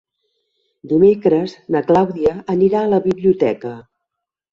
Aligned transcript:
Dimecres 0.93 1.53
na 1.75 1.81
Clàudia 1.89 2.31
anirà 2.55 2.81
a 2.81 2.89
la 2.95 3.01
biblioteca. 3.05 3.75